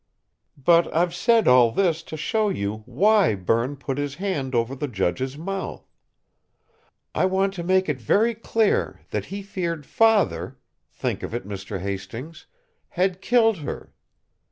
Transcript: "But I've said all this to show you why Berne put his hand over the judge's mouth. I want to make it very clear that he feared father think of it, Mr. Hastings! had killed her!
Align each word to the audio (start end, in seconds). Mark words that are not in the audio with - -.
"But 0.57 0.91
I've 0.95 1.13
said 1.13 1.47
all 1.47 1.69
this 1.69 2.01
to 2.01 2.17
show 2.17 2.49
you 2.49 2.77
why 2.87 3.35
Berne 3.35 3.75
put 3.75 3.99
his 3.99 4.15
hand 4.15 4.55
over 4.55 4.73
the 4.75 4.87
judge's 4.87 5.37
mouth. 5.37 5.93
I 7.13 7.25
want 7.25 7.53
to 7.53 7.63
make 7.63 7.87
it 7.87 8.01
very 8.01 8.33
clear 8.33 9.01
that 9.11 9.25
he 9.25 9.43
feared 9.43 9.85
father 9.85 10.57
think 10.89 11.21
of 11.21 11.35
it, 11.35 11.47
Mr. 11.47 11.81
Hastings! 11.81 12.47
had 12.89 13.21
killed 13.21 13.57
her! 13.57 13.93